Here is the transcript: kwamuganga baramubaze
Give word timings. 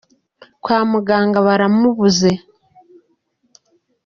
kwamuganga 0.63 1.37
baramubaze 1.47 2.31